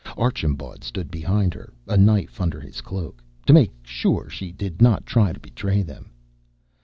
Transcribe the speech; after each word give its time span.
Archambaud 0.17 0.83
stood 0.83 1.11
behind 1.11 1.53
her, 1.53 1.71
a 1.87 1.95
knife 1.95 2.41
under 2.41 2.59
his 2.59 2.81
cloak, 2.81 3.23
to 3.45 3.53
make 3.53 3.71
sure 3.83 4.31
she 4.31 4.51
did 4.51 4.81
not 4.81 5.05
try 5.05 5.31
to 5.31 5.39
betray 5.39 5.83
them. 5.83 6.09